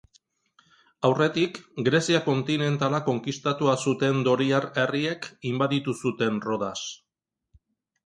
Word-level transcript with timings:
Aurretik 1.09 1.59
Grezia 1.89 2.21
kontinentala 2.29 3.03
konkistatua 3.11 3.77
zuten 3.87 4.27
doriar 4.31 4.69
herriek 4.85 5.31
inbaditu 5.55 5.99
zuten 6.07 6.45
Rodas. 6.51 6.79